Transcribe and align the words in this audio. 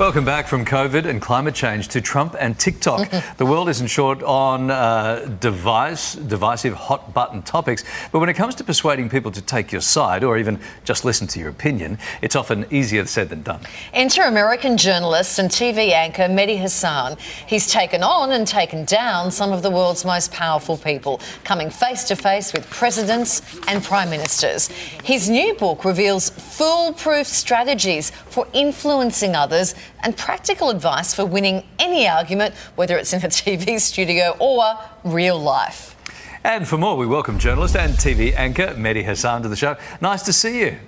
Welcome 0.00 0.24
back 0.24 0.48
from 0.48 0.64
COVID 0.64 1.04
and 1.04 1.20
climate 1.20 1.54
change 1.54 1.88
to 1.88 2.00
Trump 2.00 2.34
and 2.38 2.58
TikTok. 2.58 3.10
the 3.36 3.44
world 3.44 3.68
isn't 3.68 3.88
short 3.88 4.22
on 4.22 4.70
uh, 4.70 5.26
device, 5.40 6.14
divisive 6.14 6.72
hot 6.72 7.12
button 7.12 7.42
topics, 7.42 7.84
but 8.10 8.18
when 8.18 8.30
it 8.30 8.32
comes 8.32 8.54
to 8.54 8.64
persuading 8.64 9.10
people 9.10 9.30
to 9.30 9.42
take 9.42 9.70
your 9.70 9.82
side 9.82 10.24
or 10.24 10.38
even 10.38 10.58
just 10.84 11.04
listen 11.04 11.26
to 11.26 11.38
your 11.38 11.50
opinion, 11.50 11.98
it's 12.22 12.34
often 12.34 12.64
easier 12.70 13.04
said 13.04 13.28
than 13.28 13.42
done. 13.42 13.60
Enter 13.92 14.22
American 14.22 14.78
journalist 14.78 15.38
and 15.38 15.50
TV 15.50 15.90
anchor 15.90 16.28
Mehdi 16.28 16.56
Hasan. 16.56 17.18
He's 17.46 17.66
taken 17.66 18.02
on 18.02 18.32
and 18.32 18.46
taken 18.46 18.86
down 18.86 19.30
some 19.30 19.52
of 19.52 19.62
the 19.62 19.70
world's 19.70 20.06
most 20.06 20.32
powerful 20.32 20.78
people, 20.78 21.20
coming 21.44 21.68
face 21.68 22.04
to 22.04 22.16
face 22.16 22.54
with 22.54 22.70
presidents 22.70 23.42
and 23.68 23.84
prime 23.84 24.08
ministers. 24.08 24.68
His 25.04 25.28
new 25.28 25.52
book 25.56 25.84
reveals 25.84 26.30
foolproof 26.30 27.26
strategies 27.26 28.12
for 28.30 28.48
influencing 28.54 29.36
others 29.36 29.74
and 30.02 30.16
practical 30.16 30.70
advice 30.70 31.14
for 31.14 31.24
winning 31.24 31.66
any 31.78 32.08
argument, 32.08 32.54
whether 32.76 32.96
it's 32.96 33.12
in 33.12 33.24
a 33.24 33.28
TV 33.28 33.80
studio 33.80 34.36
or 34.38 34.78
real 35.04 35.38
life. 35.38 35.96
And 36.42 36.66
for 36.66 36.78
more, 36.78 36.96
we 36.96 37.06
welcome 37.06 37.38
journalist 37.38 37.76
and 37.76 37.92
TV 37.94 38.34
anchor 38.34 38.68
Mehdi 38.68 39.04
Hasan 39.04 39.42
to 39.42 39.48
the 39.48 39.56
show. 39.56 39.76
Nice 40.00 40.22
to 40.22 40.32
see 40.32 40.60
you. 40.60 40.78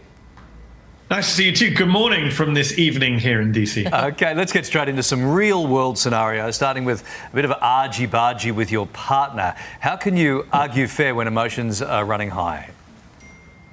Nice 1.10 1.28
to 1.28 1.34
see 1.34 1.46
you 1.46 1.52
too. 1.54 1.70
Good 1.74 1.88
morning 1.88 2.30
from 2.30 2.54
this 2.54 2.78
evening 2.78 3.18
here 3.18 3.42
in 3.42 3.52
DC. 3.52 3.92
okay, 4.12 4.34
let's 4.34 4.50
get 4.50 4.64
straight 4.64 4.88
into 4.88 5.02
some 5.02 5.30
real 5.30 5.66
world 5.66 5.98
scenarios, 5.98 6.56
starting 6.56 6.86
with 6.86 7.04
a 7.30 7.34
bit 7.34 7.44
of 7.44 7.52
argy 7.60 8.06
bargy 8.06 8.50
with 8.50 8.72
your 8.72 8.86
partner. 8.86 9.54
How 9.80 9.96
can 9.96 10.16
you 10.16 10.46
argue 10.54 10.86
fair 10.86 11.14
when 11.14 11.26
emotions 11.26 11.82
are 11.82 12.06
running 12.06 12.30
high? 12.30 12.70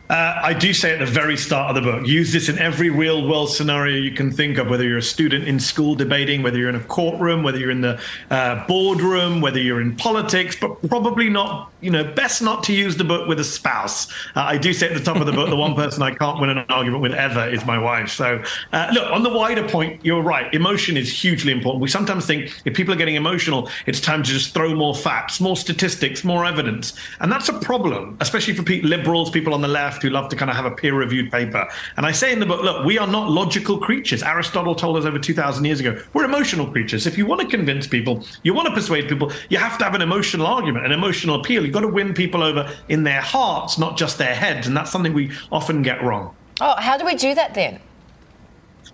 Uh, 0.09 0.41
I 0.41 0.53
do 0.53 0.73
say 0.73 0.91
at 0.91 0.97
the 0.97 1.05
very 1.05 1.37
start 1.37 1.69
of 1.69 1.75
the 1.83 1.91
book, 1.91 2.07
use 2.07 2.33
this 2.33 2.49
in 2.49 2.57
every 2.57 2.89
real 2.89 3.27
world 3.29 3.51
scenario 3.51 3.95
you 3.97 4.11
can 4.11 4.31
think 4.31 4.57
of, 4.57 4.67
whether 4.67 4.83
you're 4.83 4.97
a 4.97 5.03
student 5.03 5.47
in 5.47 5.59
school 5.59 5.93
debating, 5.93 6.41
whether 6.41 6.57
you're 6.57 6.69
in 6.69 6.75
a 6.75 6.83
courtroom, 6.85 7.43
whether 7.43 7.59
you're 7.59 7.69
in 7.69 7.81
the 7.81 8.01
uh, 8.31 8.65
boardroom, 8.65 9.39
whether 9.39 9.59
you're 9.59 9.81
in 9.81 9.95
politics, 9.95 10.55
but 10.59 10.81
probably 10.89 11.29
not, 11.29 11.71
you 11.81 11.91
know, 11.91 12.03
best 12.03 12.41
not 12.41 12.63
to 12.63 12.73
use 12.73 12.97
the 12.97 13.03
book 13.03 13.27
with 13.27 13.39
a 13.39 13.43
spouse. 13.43 14.11
Uh, 14.35 14.41
I 14.41 14.57
do 14.57 14.73
say 14.73 14.87
at 14.87 14.95
the 14.95 15.03
top 15.03 15.17
of 15.17 15.27
the 15.27 15.31
book, 15.31 15.47
the 15.47 15.55
one 15.55 15.75
person 15.75 16.01
I 16.01 16.15
can't 16.15 16.41
win 16.41 16.49
an 16.49 16.65
argument 16.69 17.03
with 17.03 17.13
ever 17.13 17.47
is 17.47 17.63
my 17.63 17.77
wife. 17.77 18.09
So, 18.09 18.43
uh, 18.73 18.89
look, 18.91 19.11
on 19.11 19.21
the 19.21 19.29
wider 19.29 19.67
point, 19.69 20.03
you're 20.03 20.23
right. 20.23 20.51
Emotion 20.55 20.97
is 20.97 21.13
hugely 21.13 21.51
important. 21.51 21.83
We 21.83 21.87
sometimes 21.87 22.25
think 22.25 22.59
if 22.65 22.73
people 22.73 22.95
are 22.95 22.97
getting 22.97 23.13
emotional, 23.13 23.69
it's 23.85 24.01
time 24.01 24.23
to 24.23 24.31
just 24.31 24.55
throw 24.55 24.73
more 24.73 24.95
facts, 24.95 25.39
more 25.39 25.55
statistics, 25.55 26.23
more 26.23 26.47
evidence. 26.47 26.93
And 27.19 27.31
that's 27.31 27.49
a 27.49 27.59
problem, 27.59 28.17
especially 28.21 28.55
for 28.55 28.63
people, 28.63 28.89
liberals, 28.89 29.29
people 29.29 29.53
on 29.53 29.61
the 29.61 29.67
left 29.67 29.98
left 29.99 30.03
who 30.03 30.09
love 30.09 30.29
to 30.29 30.35
kind 30.35 30.49
of 30.49 30.55
have 30.55 30.65
a 30.65 30.71
peer 30.71 30.93
reviewed 30.93 31.31
paper. 31.31 31.67
And 31.97 32.05
I 32.05 32.11
say 32.11 32.31
in 32.31 32.39
the 32.39 32.45
book, 32.45 32.63
look, 32.63 32.85
we 32.85 32.97
are 32.97 33.07
not 33.07 33.29
logical 33.29 33.77
creatures. 33.77 34.23
Aristotle 34.23 34.75
told 34.75 34.97
us 34.97 35.05
over 35.05 35.19
2,000 35.19 35.65
years 35.65 35.79
ago, 35.79 36.01
we're 36.13 36.25
emotional 36.25 36.69
creatures. 36.71 37.05
If 37.05 37.17
you 37.17 37.25
want 37.25 37.41
to 37.41 37.47
convince 37.47 37.87
people, 37.87 38.23
you 38.43 38.53
want 38.53 38.67
to 38.67 38.73
persuade 38.73 39.09
people, 39.09 39.31
you 39.49 39.57
have 39.57 39.77
to 39.79 39.83
have 39.83 39.95
an 39.95 40.01
emotional 40.01 40.47
argument, 40.47 40.85
an 40.85 40.91
emotional 40.91 41.39
appeal. 41.39 41.63
You've 41.63 41.73
got 41.73 41.81
to 41.81 41.87
win 41.87 42.13
people 42.13 42.43
over 42.43 42.69
in 42.87 43.03
their 43.03 43.21
hearts, 43.21 43.77
not 43.77 43.97
just 43.97 44.17
their 44.17 44.35
heads. 44.35 44.67
And 44.67 44.75
that's 44.75 44.91
something 44.91 45.13
we 45.13 45.31
often 45.51 45.81
get 45.81 46.01
wrong. 46.03 46.35
Oh, 46.61 46.75
how 46.77 46.97
do 46.97 47.05
we 47.05 47.15
do 47.15 47.35
that 47.35 47.53
then? 47.53 47.79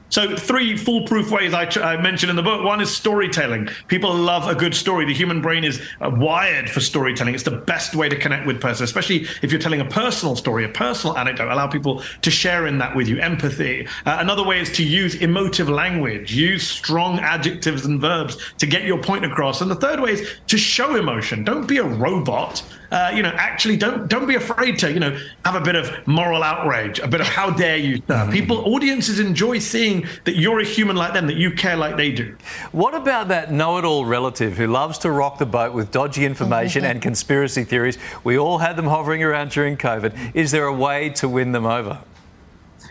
So, 0.09 0.36
three 0.36 0.78
foolproof 0.78 1.31
ways 1.31 1.53
I, 1.53 1.66
I 1.81 2.02
mentioned 2.02 2.30
in 2.30 2.36
the 2.36 2.44
book. 2.44 2.64
One 2.64 2.80
is 2.80 2.95
storytelling. 2.95 3.70
People 3.88 4.14
love 4.14 4.48
a 4.48 4.56
good 4.56 4.75
story. 4.75 5.06
The 5.06 5.14
human 5.14 5.42
brain 5.42 5.64
is 5.64 5.81
uh, 6.00 6.11
wired 6.14 6.70
for 6.70 6.80
storytelling. 6.80 7.34
It's 7.34 7.44
the 7.44 7.52
best 7.52 7.95
way 7.95 8.08
to 8.08 8.16
connect 8.16 8.45
with 8.45 8.61
person, 8.61 8.83
especially 8.83 9.28
if 9.42 9.52
you're 9.52 9.59
telling 9.59 9.81
a 9.81 9.86
personal 9.86 10.36
story, 10.36 10.64
a 10.64 10.70
personal 10.70 11.17
anecdote. 11.17 11.52
Allow 11.52 11.67
people 11.67 12.03
to 12.22 12.31
share 12.31 12.67
in 12.67 12.78
that 12.78 12.95
with 12.95 13.08
you. 13.08 13.20
Empathy. 13.20 13.88
Uh, 14.06 14.17
another 14.20 14.44
way 14.44 14.59
is 14.59 14.72
to 14.73 14.83
use 14.83 15.16
emotive 15.16 15.70
language. 15.70 16.33
Use 16.33 16.67
strong 16.67 17.20
adjectives 17.20 17.86
and 17.86 18.00
verbs 18.00 18.38
to 18.59 18.67
get 18.67 18.83
your 18.83 19.02
point 19.02 19.26
across. 19.26 19.61
And 19.61 19.72
the 19.72 19.76
third 19.76 20.00
way 20.00 20.11
is 20.11 20.30
to 20.48 20.58
show 20.58 20.95
emotion. 20.95 21.44
Don't 21.44 21.67
be 21.67 21.78
a 21.78 21.83
robot. 21.83 22.64
Uh, 22.91 23.11
you 23.14 23.23
know, 23.23 23.33
actually, 23.36 23.77
don't 23.77 24.08
don't 24.08 24.27
be 24.27 24.36
afraid 24.36 24.77
to, 24.80 24.92
you 24.92 24.99
know, 24.99 25.17
have 25.43 25.55
a 25.55 25.61
bit 25.61 25.76
of 25.76 25.92
moral 26.08 26.43
outrage, 26.43 26.99
a 26.99 27.08
bit 27.08 27.21
of 27.21 27.27
how 27.27 27.49
dare 27.49 27.77
you, 27.77 28.02
sir. 28.08 28.30
People, 28.32 28.73
audiences 28.73 29.20
enjoy 29.20 29.59
seeing 29.59 30.08
that 30.23 30.36
you're 30.36 30.59
a 30.59 30.65
human 30.65 30.95
like 30.95 31.14
them, 31.14 31.27
that 31.27 31.37
you 31.37 31.52
care 31.52 31.76
like 31.76 31.98
they 31.98 32.11
do. 32.11 32.36
What 32.71 32.93
about 32.93 33.27
that 33.30 33.52
know-it-all 33.52 34.05
relative 34.05 34.58
who 34.58 34.67
loves 34.67 34.98
to 34.99 35.11
rock 35.11 35.37
the 35.37 35.45
boat 35.45 35.73
with 35.73 35.92
dodgy 35.92 36.26
information 36.26 36.86
and 36.86 37.02
conspiracy 37.02 37.64
theories? 37.64 37.98
We 38.23 38.37
all 38.37 38.59
had 38.59 38.76
them 38.76 38.86
hovering 38.86 39.23
around 39.23 39.52
during 39.52 39.77
COVID. 39.77 40.36
Is 40.36 40.52
there 40.52 40.65
a 40.65 40.73
way 40.73 41.09
to 41.11 41.27
win 41.27 41.52
them 41.52 41.65
over? 41.65 41.99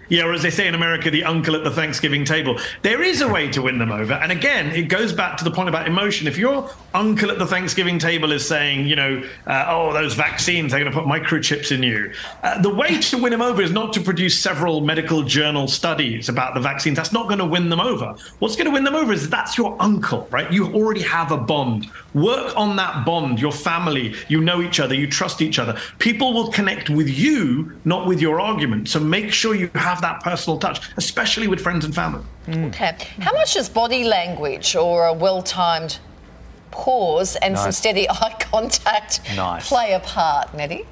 Yeah, 0.09 0.25
or 0.25 0.35
as 0.35 0.43
they 0.43 0.51
say 0.51 0.69
in 0.69 0.75
America, 0.75 1.11
the 1.11 1.25
uncle 1.25 1.57
at 1.57 1.65
the 1.65 1.71
Thanksgiving 1.71 2.27
table. 2.27 2.59
There 2.83 3.03
is 3.03 3.23
a 3.23 3.29
way 3.29 3.51
to 3.53 3.63
win 3.63 3.79
them 3.79 3.91
over. 3.91 4.13
And 4.13 4.31
again, 4.31 4.67
it 4.67 4.89
goes 4.89 5.15
back 5.15 5.39
to 5.39 5.45
the 5.45 5.51
point 5.51 5.71
about 5.71 5.87
emotion. 5.87 6.27
If 6.27 6.37
your 6.37 6.69
uncle 6.94 7.31
at 7.31 7.38
the 7.38 7.47
Thanksgiving 7.47 7.99
table 7.99 8.31
is 8.31 8.47
saying, 8.47 8.87
you 8.87 8.94
know, 8.97 9.22
uh, 9.47 9.66
oh, 9.69 9.93
those 9.93 10.15
vaccines, 10.15 10.71
they're 10.71 10.81
going 10.81 10.91
to 10.91 10.99
put 10.99 11.06
microchips 11.06 11.72
in 11.72 11.82
you, 11.82 12.12
uh, 12.43 12.60
the 12.62 12.72
way 12.72 12.99
to 13.00 13.19
win 13.19 13.32
them 13.32 13.43
over 13.43 13.60
is 13.60 13.72
not 13.72 13.93
to 13.93 14.00
produce 14.00 14.38
several 14.38 14.81
medical 14.81 15.22
journal 15.22 15.66
studies 15.66 16.28
about 16.28 16.55
the 16.55 16.60
vaccines. 16.60 16.97
That's 16.97 17.12
not 17.12 17.27
going 17.27 17.41
to 17.41 17.44
win 17.44 17.69
them 17.69 17.81
over. 17.81 18.15
What's 18.38 18.55
going 18.55 18.66
to 18.66 18.71
win 18.71 18.84
them 18.84 18.94
over 18.94 19.12
is 19.12 19.28
that's 19.28 19.59
your 19.59 19.77
uncle, 19.81 20.28
right? 20.31 20.50
You 20.53 20.72
already 20.72 21.03
have 21.03 21.32
a 21.32 21.37
bond. 21.37 21.91
Work 22.15 22.56
on 22.56 22.77
that 22.77 23.05
bond, 23.05 23.41
your 23.41 23.53
family. 23.53 24.15
You 24.28 24.41
know 24.41 24.62
each 24.62 24.78
other, 24.78 24.94
you 24.94 25.09
trust 25.09 25.43
each 25.43 25.59
other. 25.59 25.76
People 25.99 26.32
will 26.32 26.53
connect 26.53 26.91
with 26.91 27.09
you, 27.09 27.76
not 27.84 28.06
with 28.06 28.21
your 28.21 28.41
argument. 28.41 28.88
So 28.88 29.00
make 29.00 29.32
sure 29.32 29.56
you 29.56 29.69
have 29.75 30.00
that 30.03 30.22
personal 30.22 30.59
touch, 30.59 30.88
especially 30.97 31.49
with 31.49 31.61
friends 31.61 31.84
and 31.84 31.94
family. 31.94 32.25
Mm. 32.47 32.69
Okay. 32.69 32.97
How 33.19 33.32
much 33.32 33.55
does 33.55 33.69
body 33.69 34.05
language 34.05 34.76
or 34.76 35.06
a 35.06 35.12
well 35.12 35.43
timed 35.43 35.99
pause 36.75 37.37
and 37.37 37.55
nice. 37.55 37.62
some 37.62 37.73
steady 37.73 38.09
eye 38.11 38.37
contact 38.41 39.21
nice. 39.37 39.69
play 39.69 39.93
a 39.93 40.01
part, 40.01 40.53
Mehdi? 40.53 40.85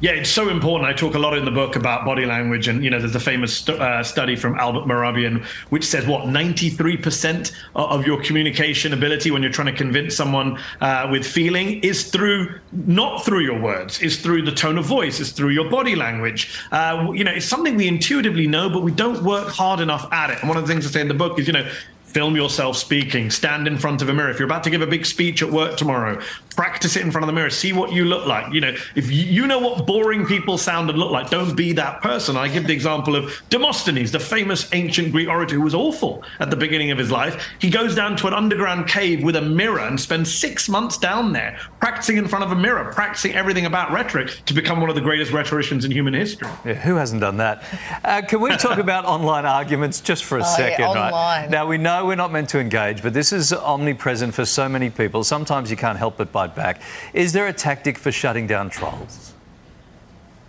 Yeah, 0.00 0.10
it's 0.10 0.28
so 0.28 0.50
important. 0.50 0.90
I 0.90 0.92
talk 0.92 1.14
a 1.14 1.18
lot 1.18 1.38
in 1.38 1.44
the 1.44 1.50
book 1.50 1.76
about 1.76 2.04
body 2.04 2.26
language, 2.26 2.68
and 2.68 2.84
you 2.84 2.90
know, 2.90 2.98
there's 2.98 3.14
a 3.14 3.20
famous 3.20 3.58
st- 3.58 3.80
uh, 3.80 4.02
study 4.02 4.34
from 4.36 4.54
Albert 4.56 4.86
Mehrabian 4.86 5.44
which 5.70 5.84
says 5.84 6.06
what 6.06 6.24
93% 6.24 7.52
of 7.74 8.04
your 8.04 8.20
communication 8.20 8.92
ability 8.92 9.30
when 9.30 9.40
you're 9.40 9.52
trying 9.52 9.72
to 9.72 9.72
convince 9.72 10.14
someone 10.14 10.58
uh, 10.80 11.08
with 11.10 11.24
feeling 11.24 11.80
is 11.82 12.10
through 12.10 12.58
not 12.72 13.24
through 13.24 13.40
your 13.40 13.58
words, 13.58 14.02
is 14.02 14.20
through 14.20 14.42
the 14.42 14.52
tone 14.52 14.76
of 14.76 14.84
voice, 14.84 15.20
is 15.20 15.30
through 15.30 15.50
your 15.50 15.70
body 15.70 15.94
language. 15.94 16.60
Uh, 16.72 17.10
you 17.14 17.24
know, 17.24 17.32
it's 17.32 17.46
something 17.46 17.76
we 17.76 17.88
intuitively 17.88 18.46
know, 18.46 18.68
but 18.68 18.82
we 18.82 18.90
don't 18.90 19.22
work 19.22 19.48
hard 19.48 19.80
enough 19.80 20.12
at 20.12 20.28
it. 20.28 20.38
And 20.40 20.48
one 20.48 20.58
of 20.58 20.66
the 20.66 20.72
things 20.72 20.86
I 20.86 20.90
say 20.90 21.00
in 21.00 21.08
the 21.08 21.14
book 21.14 21.38
is, 21.38 21.46
you 21.46 21.52
know, 21.52 21.66
film 22.14 22.36
yourself 22.36 22.76
speaking, 22.76 23.28
stand 23.28 23.66
in 23.66 23.76
front 23.76 24.00
of 24.00 24.08
a 24.08 24.14
mirror. 24.14 24.30
If 24.30 24.38
you're 24.38 24.46
about 24.46 24.62
to 24.64 24.70
give 24.70 24.80
a 24.80 24.86
big 24.86 25.04
speech 25.04 25.42
at 25.42 25.50
work 25.50 25.76
tomorrow, 25.76 26.22
practice 26.54 26.94
it 26.96 27.02
in 27.02 27.10
front 27.10 27.24
of 27.24 27.26
the 27.26 27.32
mirror, 27.32 27.50
see 27.50 27.72
what 27.72 27.92
you 27.92 28.04
look 28.04 28.24
like. 28.26 28.52
You 28.54 28.60
know, 28.60 28.74
if 28.94 29.10
you 29.10 29.48
know 29.48 29.58
what 29.58 29.84
boring 29.84 30.24
people 30.24 30.56
sound 30.56 30.88
and 30.88 30.98
look 30.98 31.10
like, 31.10 31.28
don't 31.28 31.56
be 31.56 31.72
that 31.72 32.00
person. 32.02 32.36
I 32.36 32.46
give 32.46 32.68
the 32.68 32.72
example 32.72 33.16
of 33.16 33.42
Demosthenes, 33.50 34.12
the 34.12 34.20
famous 34.20 34.72
ancient 34.72 35.10
Greek 35.10 35.28
orator 35.28 35.56
who 35.56 35.62
was 35.62 35.74
awful 35.74 36.22
at 36.38 36.50
the 36.50 36.56
beginning 36.56 36.92
of 36.92 36.98
his 36.98 37.10
life. 37.10 37.44
He 37.58 37.68
goes 37.68 37.96
down 37.96 38.16
to 38.18 38.28
an 38.28 38.34
underground 38.34 38.86
cave 38.86 39.24
with 39.24 39.34
a 39.34 39.42
mirror 39.42 39.80
and 39.80 40.00
spends 40.00 40.32
six 40.32 40.68
months 40.68 40.96
down 40.96 41.32
there 41.32 41.58
practicing 41.80 42.16
in 42.16 42.28
front 42.28 42.44
of 42.44 42.52
a 42.52 42.56
mirror, 42.56 42.92
practicing 42.92 43.34
everything 43.34 43.66
about 43.66 43.90
rhetoric 43.90 44.40
to 44.46 44.54
become 44.54 44.80
one 44.80 44.88
of 44.88 44.94
the 44.94 45.02
greatest 45.02 45.32
rhetoricians 45.32 45.84
in 45.84 45.90
human 45.90 46.14
history. 46.14 46.48
Yeah, 46.64 46.74
who 46.74 46.94
hasn't 46.94 47.20
done 47.20 47.38
that? 47.38 47.64
Uh, 48.04 48.22
can 48.22 48.40
we 48.40 48.56
talk 48.56 48.78
about 48.84 49.04
online 49.04 49.44
arguments 49.44 50.00
just 50.00 50.22
for 50.24 50.38
a 50.38 50.42
oh, 50.42 50.56
second? 50.56 50.84
Yeah, 50.94 51.10
right? 51.10 51.50
Now, 51.50 51.66
we 51.66 51.78
know 51.78 52.03
we're 52.06 52.14
not 52.14 52.32
meant 52.32 52.48
to 52.50 52.58
engage, 52.58 53.02
but 53.02 53.12
this 53.12 53.32
is 53.32 53.52
omnipresent 53.52 54.34
for 54.34 54.44
so 54.44 54.68
many 54.68 54.90
people. 54.90 55.24
Sometimes 55.24 55.70
you 55.70 55.76
can't 55.76 55.98
help 55.98 56.16
but 56.16 56.32
bite 56.32 56.54
back. 56.54 56.80
Is 57.12 57.32
there 57.32 57.46
a 57.46 57.52
tactic 57.52 57.98
for 57.98 58.10
shutting 58.10 58.46
down 58.46 58.70
trolls? 58.70 59.33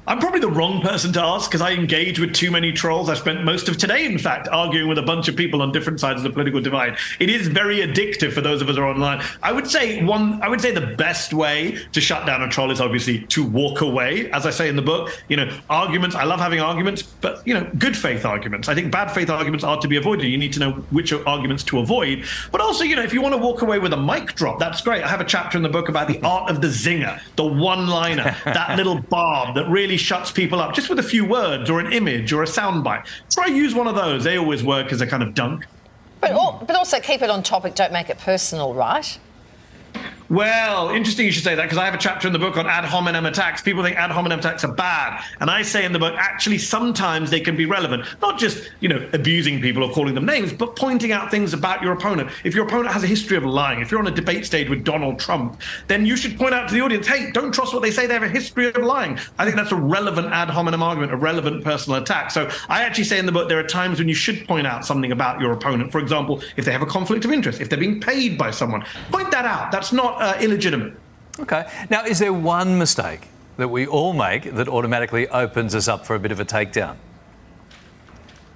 I'm 0.08 0.20
probably 0.20 0.40
the 0.40 0.50
wrong 0.50 0.82
person 0.82 1.12
to 1.14 1.22
ask 1.22 1.50
because 1.50 1.62
I 1.62 1.72
engage 1.72 2.20
with 2.20 2.34
too 2.34 2.52
many 2.52 2.72
trolls. 2.72 3.10
I 3.10 3.16
spent 3.16 3.44
most 3.44 3.68
of 3.68 3.78
today, 3.78 4.06
in 4.06 4.20
fact, 4.20 4.48
arguing 4.48 4.88
with 4.88 5.00
a 5.00 5.04
bunch 5.04 5.28
of 5.28 5.36
people 5.36 5.64
on 5.64 5.72
different 5.72 6.00
sides 6.00 6.20
of 6.20 6.24
the 6.24 6.30
political 6.30 6.62
divide. 6.62 6.98
It 7.20 7.30
is 7.30 7.48
very 7.48 7.78
addictive 7.78 8.32
for 8.32 8.42
those 8.42 8.62
of 8.62 8.70
us 8.70 8.76
who 8.76 8.84
are 8.84 8.88
online. 8.88 9.24
I 9.42 9.52
would 9.52 9.68
say 9.68 10.04
one. 10.04 10.42
I 10.44 10.48
would 10.48 10.62
say 10.62 10.72
the 10.72 10.96
best 10.96 11.34
way 11.34 11.80
to 11.92 12.02
shut 12.02 12.28
down 12.28 12.44
a 12.44 12.50
troll 12.50 12.70
is 12.70 12.80
obviously 12.80 13.22
to 13.28 13.44
walk 13.44 13.82
away. 13.82 14.30
As 14.32 14.46
I 14.46 14.52
say 14.52 14.70
in 14.70 14.76
the 14.76 14.84
book, 14.84 15.10
you 15.28 15.38
know, 15.38 15.50
arguments. 15.72 16.16
I 16.16 16.24
love 16.26 16.40
having 16.40 16.60
arguments, 16.60 17.02
but 17.02 17.46
you 17.48 17.56
know, 17.56 17.68
good 17.80 17.98
faith 17.98 18.26
arguments. 18.26 18.70
I 18.70 18.76
think 18.76 18.92
bad 18.92 19.10
faith 19.10 19.32
arguments 19.32 19.64
are 19.64 19.80
to 19.82 19.88
be 19.88 19.98
avoided. 19.98 20.28
You 20.28 20.38
need 20.38 20.54
to 20.54 20.60
know 20.60 20.72
which 20.92 21.14
arguments 21.14 21.64
to 21.66 21.80
avoid. 21.80 22.26
But 22.52 22.62
also, 22.62 22.84
you 22.84 22.96
know, 22.96 23.04
if 23.04 23.14
you 23.14 23.22
want 23.22 23.34
to 23.34 23.42
walk 23.42 23.64
away 23.64 23.80
with 23.80 23.94
a 23.94 23.98
mic 23.98 24.36
drop, 24.36 24.60
that's 24.60 24.82
great. 24.82 25.04
I 25.04 25.08
have 25.08 25.22
a 25.22 25.26
chapter 25.26 25.58
in 25.58 25.64
the 25.64 25.70
book 25.70 25.90
about 25.90 26.08
the 26.08 26.22
art 26.22 26.52
of 26.52 26.62
the 26.62 26.68
zinger, 26.68 27.20
the 27.36 27.46
one-liner, 27.46 28.36
that 28.46 28.76
little 28.78 29.00
barb 29.00 29.56
that 29.56 29.68
really 29.68 29.95
really 29.96 30.04
shuts 30.04 30.32
people 30.32 30.60
up 30.60 30.74
just 30.76 30.90
with 30.90 31.00
a 31.00 31.04
few 31.04 31.26
words 31.26 31.70
or 31.70 31.80
an 31.80 31.94
image 31.94 32.34
or 32.34 32.44
a 32.44 32.46
soundbite. 32.46 33.06
Try 33.32 33.48
use 33.48 33.74
one 33.74 33.88
of 33.88 33.96
those. 33.96 34.24
They 34.24 34.38
always 34.38 34.64
work 34.64 34.92
as 34.92 35.02
a 35.02 35.08
kind 35.08 35.24
of 35.24 35.34
dunk. 35.34 35.66
But, 36.20 36.34
but 36.68 36.76
also 36.76 37.00
keep 37.00 37.22
it 37.22 37.30
on 37.30 37.44
topic. 37.44 37.76
Don't 37.76 37.94
make 37.94 38.10
it 38.10 38.18
personal, 38.18 38.74
right? 38.74 39.20
Well, 40.30 40.90
interesting 40.90 41.28
you 41.28 41.32
should 41.32 41.44
say 41.44 41.54
that 41.54 41.62
because 41.62 41.78
I 41.78 41.86
have 41.86 41.94
a 41.94 42.00
chapter 42.00 42.26
in 42.26 42.34
the 42.34 42.40
book 42.40 42.58
on 42.58 42.66
ad 42.66 42.84
hominem 42.84 43.28
attacks. 43.28 43.62
People 43.62 43.84
think 43.84 43.96
ad 43.96 44.10
hominem 44.10 44.40
attacks 44.40 44.64
are 44.64 44.74
bad. 44.74 45.24
And 45.40 45.52
I 45.52 45.62
say 45.62 45.86
in 45.86 45.94
the 45.94 46.00
book, 46.00 46.16
actually, 46.18 46.58
sometimes 46.58 47.30
they 47.30 47.40
can 47.40 47.56
be 47.56 47.68
relevant. 47.68 48.06
Not 48.22 48.40
just, 48.40 48.72
you 48.80 48.90
know, 48.90 49.08
abusing 49.14 49.62
people 49.62 49.84
or 49.84 49.94
calling 49.94 50.16
them 50.16 50.26
names, 50.26 50.52
but 50.52 50.76
pointing 50.76 51.12
out 51.12 51.30
things 51.30 51.54
about 51.54 51.84
your 51.84 51.94
opponent. 51.94 52.32
If 52.44 52.56
your 52.56 52.66
opponent 52.66 52.92
has 52.92 53.04
a 53.04 53.08
history 53.08 53.38
of 53.38 53.46
lying, 53.46 53.82
if 53.82 53.92
you're 53.92 54.00
on 54.00 54.08
a 54.08 54.12
debate 54.12 54.48
stage 54.48 54.68
with 54.68 54.84
Donald 54.84 55.20
Trump, 55.20 55.62
then 55.88 56.08
you 56.08 56.18
should 56.18 56.38
point 56.40 56.56
out 56.56 56.68
to 56.70 56.74
the 56.74 56.82
audience, 56.82 57.06
hey, 57.06 57.30
don't 57.32 57.54
trust 57.54 57.72
what 57.74 57.84
they 57.84 57.92
say. 57.92 58.08
They 58.08 58.16
have 58.16 58.24
a 58.24 58.30
history 58.30 58.68
of 58.68 58.78
lying. 58.78 59.20
I 59.38 59.46
think 59.46 59.56
that's 59.56 59.72
a 59.72 59.76
relevant 59.76 60.30
ad 60.30 60.50
hominem 60.50 60.82
argument, 60.82 61.12
a 61.12 61.18
relevant 61.18 61.64
personal 61.64 62.02
attack. 62.02 62.32
So 62.32 62.50
I 62.68 62.82
actually 62.82 63.04
say 63.04 63.20
in 63.20 63.28
the 63.28 63.32
book, 63.32 63.48
there 63.48 63.60
are 63.60 63.68
times 63.68 64.00
when 64.00 64.10
you 64.10 64.16
should 64.16 64.48
point 64.48 64.66
out 64.66 64.86
something 64.88 65.12
about 65.12 65.40
your 65.40 65.52
opponent. 65.52 65.92
For 65.92 66.00
example, 66.00 66.42
if 66.58 66.66
they 66.66 66.72
have 66.72 66.82
a 66.82 66.88
conflict 66.88 67.26
of 67.26 67.32
interest, 67.32 67.62
if 67.62 67.70
they're 67.70 67.78
being 67.78 68.02
paid 68.02 68.40
by 68.40 68.50
someone, 68.50 68.84
point 69.12 69.30
that 69.30 69.46
out. 69.46 69.72
That's 69.72 69.94
not 69.94 70.15
uh, 70.18 70.38
illegitimate. 70.40 70.94
Okay. 71.40 71.70
Now, 71.90 72.06
is 72.06 72.20
there 72.20 72.34
one 72.34 72.78
mistake 72.78 73.28
that 73.58 73.68
we 73.68 73.88
all 73.88 74.14
make 74.14 74.56
that 74.56 74.68
automatically 74.68 75.28
opens 75.30 75.76
us 75.76 75.88
up 75.88 76.06
for 76.06 76.16
a 76.16 76.20
bit 76.20 76.32
of 76.32 76.40
a 76.40 76.46
takedown? 76.46 76.96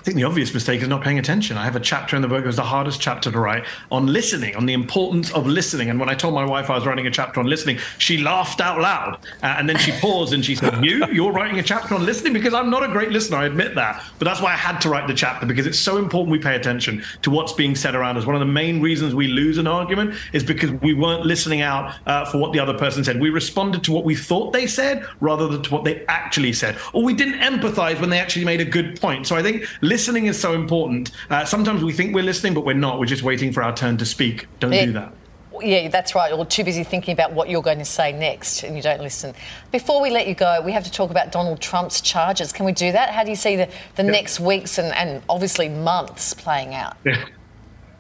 Think 0.10 0.18
the 0.18 0.24
obvious 0.24 0.52
mistake 0.56 0.82
is 0.82 0.88
not 0.88 1.04
paying 1.04 1.20
attention. 1.20 1.56
I 1.56 1.66
have 1.66 1.76
a 1.76 1.80
chapter 1.80 2.16
in 2.16 2.24
the 2.24 2.28
book, 2.28 2.44
it 2.44 2.48
was 2.48 2.56
the 2.56 2.64
hardest 2.64 3.00
chapter 3.00 3.30
to 3.30 3.40
write, 3.40 3.66
on 3.92 4.08
listening, 4.08 4.56
on 4.56 4.66
the 4.66 4.74
importance 4.74 5.32
of 5.34 5.46
listening. 5.46 5.92
And 5.92 6.00
when 6.00 6.10
I 6.10 6.16
told 6.16 6.34
my 6.34 6.44
wife 6.44 6.72
I 6.72 6.74
was 6.74 6.88
writing 6.88 7.06
a 7.06 7.12
chapter 7.12 7.40
on 7.40 7.46
listening, 7.46 7.78
she 8.00 8.18
laughed 8.18 8.60
out 8.60 8.82
loud. 8.82 9.20
Uh, 9.44 9.54
and 9.60 9.70
then 9.70 9.78
she 9.78 9.92
paused 10.02 10.34
and 10.34 10.44
she 10.44 10.56
said, 10.56 10.84
You? 10.84 11.06
You're 11.12 11.32
writing 11.32 11.60
a 11.60 11.62
chapter 11.62 11.94
on 11.94 12.08
listening? 12.08 12.34
Because 12.34 12.56
I'm 12.56 12.72
not 12.72 12.82
a 12.82 12.88
great 12.88 13.12
listener, 13.12 13.38
I 13.38 13.46
admit 13.46 13.76
that. 13.76 14.04
But 14.18 14.26
that's 14.26 14.42
why 14.42 14.52
I 14.52 14.56
had 14.56 14.80
to 14.80 14.90
write 14.90 15.08
the 15.08 15.14
chapter, 15.14 15.46
because 15.46 15.68
it's 15.68 15.78
so 15.78 15.98
important 15.98 16.32
we 16.32 16.40
pay 16.40 16.56
attention 16.56 17.04
to 17.22 17.30
what's 17.30 17.54
being 17.54 17.76
said 17.76 17.94
around 17.94 18.18
us. 18.18 18.26
One 18.26 18.34
of 18.34 18.40
the 18.40 18.52
main 18.52 18.82
reasons 18.82 19.14
we 19.14 19.28
lose 19.28 19.60
an 19.60 19.68
argument 19.68 20.16
is 20.34 20.44
because 20.44 20.72
we 20.82 20.96
weren't 20.96 21.28
listening 21.28 21.62
out 21.62 21.94
uh, 22.08 22.26
for 22.26 22.40
what 22.40 22.52
the 22.52 22.58
other 22.58 22.76
person 22.76 23.04
said. 23.04 23.22
We 23.22 23.30
responded 23.30 23.84
to 23.84 23.92
what 23.92 24.06
we 24.06 24.16
thought 24.16 24.54
they 24.54 24.66
said 24.66 25.06
rather 25.22 25.48
than 25.48 25.62
to 25.62 25.72
what 25.72 25.84
they 25.84 26.04
actually 26.08 26.54
said. 26.54 26.80
Or 26.94 27.04
we 27.04 27.14
didn't 27.14 27.42
empathize 27.42 28.02
when 28.02 28.10
they 28.10 28.18
actually 28.18 28.46
made 28.46 28.60
a 28.60 28.66
good 28.66 29.00
point. 29.00 29.28
So 29.28 29.36
I 29.36 29.44
think 29.44 29.68
listening 29.82 29.99
is 30.08 30.40
so 30.40 30.54
important. 30.54 31.12
Uh, 31.30 31.46
sometimes 31.46 31.84
we 31.84 31.94
think 31.94 32.14
we're 32.16 32.24
listening, 32.24 32.54
but 32.54 32.66
we're 32.66 32.74
not. 32.74 33.00
We're 33.00 33.06
just 33.06 33.24
waiting 33.24 33.52
for 33.52 33.64
our 33.64 33.76
turn 33.76 33.98
to 33.98 34.06
speak. 34.06 34.48
Don't 34.60 34.72
Yeah. 34.74 34.86
do 34.86 34.92
that. 34.94 35.14
Yeah, 35.62 35.90
that's 35.90 36.16
right. 36.16 36.34
You're 36.34 36.46
too 36.46 36.64
busy 36.64 36.86
thinking 36.86 37.12
about 37.12 37.34
what 37.34 37.50
you're 37.50 37.62
going 37.62 37.80
to 37.80 37.86
say 37.86 38.14
next 38.14 38.64
and 38.64 38.78
you 38.78 38.82
don't 38.82 39.02
listen. 39.02 39.34
Before 39.72 40.02
we 40.02 40.10
let 40.10 40.26
you 40.26 40.34
go, 40.34 40.62
we 40.64 40.72
have 40.72 40.86
to 40.86 40.92
talk 40.92 41.12
about 41.12 41.34
Donald 41.34 41.60
Trump's 41.60 42.00
charges. 42.00 42.54
Can 42.54 42.66
we 42.66 42.72
do 42.72 42.94
that? 42.94 43.10
How 43.10 43.26
do 43.26 43.30
you 43.30 43.36
see 43.36 43.58
the, 43.58 43.68
the 43.96 44.04
next 44.04 44.40
weeks 44.40 44.78
and, 44.78 44.94
and 44.96 45.22
obviously 45.28 45.68
months 45.68 46.34
playing 46.34 46.74
out? 46.76 46.96
Yeah. 47.06 47.26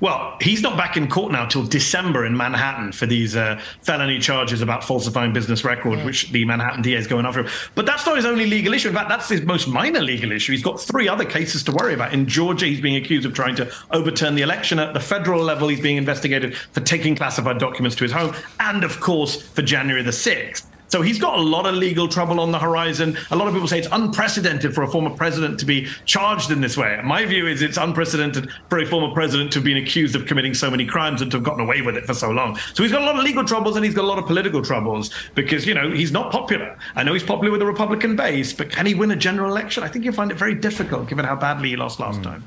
Well, 0.01 0.37
he's 0.39 0.61
not 0.61 0.77
back 0.77 0.95
in 0.95 1.09
court 1.09 1.31
now 1.31 1.45
till 1.45 1.65
December 1.65 2.25
in 2.25 2.35
Manhattan 2.35 2.93
for 2.93 3.05
these 3.05 3.35
uh, 3.35 3.61
felony 3.81 4.19
charges 4.19 4.61
about 4.61 4.83
falsifying 4.83 5.33
business 5.33 5.65
record, 5.65 6.05
which 6.05 6.31
the 6.31 6.45
Manhattan 6.45 6.81
DA 6.81 6.97
is 6.97 7.07
going 7.07 7.25
after 7.25 7.41
him. 7.41 7.51
But 7.75 7.85
that's 7.85 8.05
not 8.05 8.15
his 8.15 8.25
only 8.25 8.45
legal 8.45 8.73
issue. 8.73 8.87
In 8.87 8.95
fact, 8.95 9.09
that's 9.09 9.27
his 9.27 9.41
most 9.41 9.67
minor 9.67 9.99
legal 9.99 10.31
issue. 10.31 10.53
He's 10.53 10.63
got 10.63 10.79
three 10.79 11.09
other 11.09 11.25
cases 11.25 11.63
to 11.63 11.73
worry 11.73 11.93
about. 11.93 12.13
In 12.13 12.27
Georgia, 12.27 12.65
he's 12.65 12.79
being 12.79 12.95
accused 12.95 13.25
of 13.25 13.33
trying 13.33 13.55
to 13.57 13.69
overturn 13.91 14.35
the 14.35 14.41
election. 14.41 14.79
At 14.79 14.93
the 14.93 15.01
federal 15.01 15.43
level, 15.43 15.67
he's 15.67 15.81
being 15.81 15.97
investigated 15.97 16.55
for 16.55 16.79
taking 16.79 17.15
classified 17.15 17.57
documents 17.57 17.97
to 17.97 18.03
his 18.05 18.13
home, 18.13 18.33
and 18.61 18.85
of 18.85 19.01
course, 19.01 19.41
for 19.41 19.61
January 19.61 20.01
the 20.01 20.11
6th. 20.11 20.68
So 20.89 21.01
he's 21.01 21.19
got 21.19 21.37
a 21.37 21.41
lot 21.41 21.65
of 21.65 21.75
legal 21.75 22.07
trouble 22.07 22.39
on 22.39 22.51
the 22.51 22.59
horizon. 22.59 23.17
A 23.31 23.35
lot 23.35 23.47
of 23.47 23.53
people 23.53 23.67
say 23.67 23.79
it's 23.79 23.87
unprecedented 23.91 24.73
for 24.73 24.83
a 24.83 24.87
former 24.87 25.11
president 25.11 25.59
to 25.59 25.65
be 25.65 25.87
charged 26.05 26.51
in 26.51 26.61
this 26.61 26.75
way. 26.75 26.99
My 27.03 27.25
view 27.25 27.47
is 27.47 27.61
it's 27.61 27.77
unprecedented 27.77 28.49
for 28.69 28.79
a 28.79 28.85
former 28.85 29.13
president 29.13 29.51
to 29.53 29.59
have 29.59 29.63
been 29.63 29.77
accused 29.77 30.15
of 30.15 30.25
committing 30.25 30.53
so 30.53 30.69
many 30.69 30.85
crimes 30.85 31.21
and 31.21 31.29
to 31.31 31.37
have 31.37 31.43
gotten 31.43 31.61
away 31.61 31.81
with 31.81 31.95
it 31.95 32.05
for 32.05 32.13
so 32.13 32.31
long. 32.31 32.57
So 32.73 32.83
he's 32.83 32.91
got 32.91 33.03
a 33.03 33.05
lot 33.05 33.15
of 33.15 33.23
legal 33.23 33.45
troubles 33.45 33.75
and 33.75 33.85
he's 33.85 33.93
got 33.93 34.03
a 34.03 34.07
lot 34.07 34.17
of 34.17 34.25
political 34.25 34.61
troubles 34.61 35.11
because, 35.35 35.65
you 35.67 35.73
know, 35.73 35.91
he's 35.91 36.11
not 36.11 36.31
popular. 36.31 36.77
I 36.95 37.03
know 37.03 37.13
he's 37.13 37.23
popular 37.23 37.51
with 37.51 37.59
the 37.59 37.67
Republican 37.67 38.15
base, 38.15 38.51
but 38.51 38.69
can 38.71 38.85
he 38.85 38.95
win 38.95 39.11
a 39.11 39.15
general 39.15 39.51
election? 39.51 39.83
I 39.83 39.87
think 39.87 40.05
you'll 40.05 40.15
find 40.15 40.31
it 40.31 40.37
very 40.37 40.55
difficult 40.55 41.07
given 41.07 41.25
how 41.25 41.35
badly 41.35 41.69
he 41.69 41.75
lost 41.75 41.99
last 41.99 42.23
time. 42.23 42.45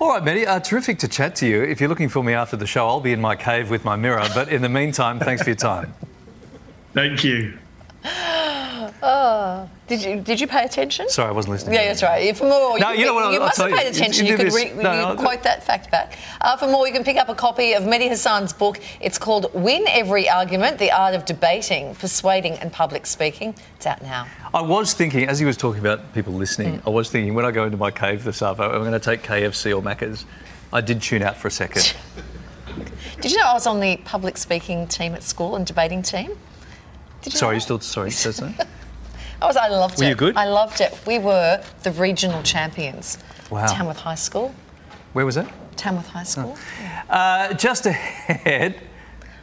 All 0.00 0.10
right, 0.10 0.22
Matty, 0.22 0.46
uh, 0.46 0.60
terrific 0.60 1.00
to 1.00 1.08
chat 1.08 1.34
to 1.36 1.46
you. 1.46 1.62
If 1.62 1.80
you're 1.80 1.88
looking 1.88 2.08
for 2.08 2.22
me 2.22 2.32
after 2.32 2.56
the 2.56 2.66
show, 2.66 2.86
I'll 2.86 3.00
be 3.00 3.12
in 3.12 3.20
my 3.20 3.34
cave 3.34 3.68
with 3.68 3.84
my 3.84 3.96
mirror. 3.96 4.24
But 4.32 4.48
in 4.48 4.62
the 4.62 4.68
meantime, 4.68 5.18
thanks 5.18 5.42
for 5.42 5.50
your 5.50 5.56
time. 5.56 5.92
Thank 6.94 7.22
you. 7.22 7.58
Did 9.86 10.02
you 10.04 10.20
did 10.20 10.40
you 10.40 10.46
pay 10.46 10.64
attention? 10.64 11.08
Sorry, 11.08 11.28
I 11.28 11.32
wasn't 11.32 11.52
listening. 11.52 11.74
Yeah, 11.74 11.86
that's 11.88 12.02
right. 12.02 12.36
For 12.36 12.44
more, 12.44 12.78
No, 12.78 12.90
you, 12.92 13.00
you 13.00 13.06
know 13.06 13.14
what, 13.14 13.32
you 13.32 13.38
I'll 13.40 13.46
must 13.46 13.56
have 13.58 13.68
tell 13.68 13.78
you. 13.78 13.82
paid 13.84 13.94
attention. 13.94 14.26
You 14.26 14.32
You, 14.32 14.36
could 14.38 14.52
re- 14.52 14.72
No, 14.74 14.92
you 14.92 15.14
no, 15.14 15.16
quote 15.16 15.42
that 15.44 15.64
fact 15.64 15.90
back. 15.90 16.18
Uh, 16.40 16.56
for 16.56 16.66
more, 16.66 16.86
you 16.86 16.92
can 16.92 17.04
pick 17.04 17.16
up 17.16 17.28
a 17.28 17.34
copy 17.34 17.72
of 17.72 17.84
Mehdi 17.84 18.08
Hasan's 18.08 18.52
book. 18.52 18.80
It's 19.00 19.18
called 19.18 19.50
Win 19.54 19.84
Every 19.88 20.28
Argument: 20.28 20.78
The 20.78 20.90
Art 20.92 21.14
of 21.14 21.24
Debating, 21.24 21.94
Persuading, 21.94 22.54
and 22.54 22.72
Public 22.72 23.06
Speaking. 23.06 23.54
It's 23.76 23.86
out 23.86 24.02
now. 24.02 24.26
I 24.52 24.60
was 24.62 24.92
thinking, 24.94 25.28
as 25.28 25.38
he 25.38 25.44
was 25.46 25.56
talking 25.56 25.80
about 25.80 26.12
people 26.14 26.32
listening, 26.34 26.82
I 26.86 26.90
was 26.90 27.10
thinking 27.10 27.34
when 27.34 27.44
I 27.44 27.50
go 27.50 27.64
into 27.64 27.76
my 27.78 27.90
cave 27.90 28.24
this 28.24 28.42
afternoon, 28.42 28.74
I'm 28.74 28.80
going 28.80 28.92
to 28.92 28.98
take 29.00 29.22
KFC 29.22 29.76
or 29.76 29.82
Macca's. 29.82 30.24
I 30.72 30.80
did 30.82 31.00
tune 31.00 31.22
out 31.22 31.36
for 31.36 31.48
a 31.48 31.50
second. 31.50 31.94
Did 33.20 33.32
you 33.32 33.38
know 33.38 33.46
I 33.46 33.52
was 33.54 33.66
on 33.66 33.80
the 33.80 33.96
public 34.04 34.36
speaking 34.36 34.86
team 34.86 35.14
at 35.14 35.22
school 35.24 35.56
and 35.56 35.66
debating 35.66 36.02
team? 36.02 36.36
Did 37.22 37.32
you 37.32 37.38
sorry, 37.38 37.52
know 37.52 37.54
you 37.56 37.60
still 37.60 37.80
sorry, 37.80 38.10
says 38.12 38.36
that? 38.56 38.68
I 39.40 39.46
was. 39.46 39.56
I 39.56 39.68
loved 39.68 39.98
Were 39.98 40.04
it. 40.04 40.08
you 40.08 40.14
good? 40.14 40.36
I 40.36 40.46
loved 40.46 40.80
it. 40.80 40.98
We 41.06 41.18
were 41.18 41.62
the 41.82 41.92
regional 41.92 42.42
champions. 42.42 43.18
Wow. 43.50 43.66
Tamworth 43.66 43.98
High 43.98 44.14
School. 44.16 44.54
Where 45.12 45.24
was 45.24 45.36
that? 45.36 45.50
Tamworth 45.76 46.08
High 46.08 46.24
School. 46.24 46.56
Uh, 47.08 47.54
just 47.54 47.86
ahead. 47.86 48.80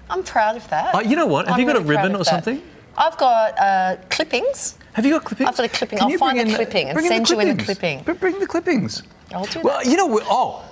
I'm 0.09 0.23
proud 0.23 0.57
of 0.57 0.67
that. 0.69 0.93
Oh, 0.93 0.99
you 0.99 1.15
know 1.15 1.25
what? 1.25 1.45
Have 1.47 1.55
I'm 1.55 1.59
you 1.61 1.65
got 1.65 1.77
a 1.77 1.79
really 1.79 1.95
proud 1.95 2.03
ribbon 2.03 2.15
or 2.15 2.19
that. 2.19 2.25
something? 2.25 2.61
I've 2.97 3.17
got 3.17 3.59
uh, 3.59 3.97
clippings. 4.09 4.77
Have 4.93 5.05
you 5.05 5.11
got 5.13 5.23
clippings? 5.23 5.49
I've 5.49 5.57
got 5.57 5.65
a 5.65 5.69
clipping. 5.69 5.99
Can 5.99 6.11
I'll 6.11 6.17
find 6.17 6.37
the 6.37 6.43
in 6.43 6.49
clipping 6.55 6.89
and 6.89 7.01
send 7.05 7.29
you 7.29 7.39
in 7.39 7.57
the 7.57 7.63
clipping. 7.63 8.03
Br- 8.03 8.13
Bring 8.13 8.39
the 8.39 8.47
clippings. 8.47 9.03
I'll 9.33 9.45
do 9.45 9.61
Well, 9.61 9.79
that. 9.79 9.89
you 9.89 9.97
know, 9.97 10.19
oh, 10.23 10.63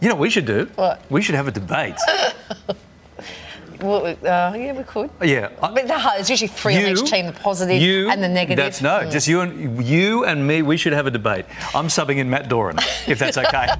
you 0.00 0.08
know 0.08 0.14
what 0.14 0.20
we 0.22 0.30
should 0.30 0.46
do? 0.46 0.68
What? 0.74 1.00
We 1.10 1.22
should 1.22 1.34
have 1.36 1.48
a 1.48 1.52
debate. 1.52 1.96
Well, 3.82 4.06
uh, 4.06 4.54
yeah, 4.56 4.72
we 4.72 4.84
could. 4.84 5.10
yeah. 5.22 5.48
But 5.60 5.84
it's 6.18 6.30
usually 6.30 6.48
three 6.48 6.76
on 6.76 6.82
each 6.92 7.10
team, 7.10 7.26
the 7.26 7.32
positive 7.32 7.80
you, 7.80 8.10
and 8.10 8.22
the 8.22 8.28
negative. 8.28 8.56
That's 8.62 8.80
no, 8.80 9.00
Mm. 9.00 9.10
just 9.10 9.26
you 9.28 9.40
and 9.40 9.84
you 9.84 10.24
and 10.24 10.46
me. 10.46 10.62
We 10.62 10.76
should 10.76 10.92
have 10.92 11.06
a 11.06 11.10
debate. 11.10 11.46
I'm 11.74 11.86
subbing 11.88 12.16
in 12.16 12.28
Matt 12.28 12.48
Doran, 12.48 12.78
if 13.06 13.18
that's 13.18 13.38
okay. 13.38 13.68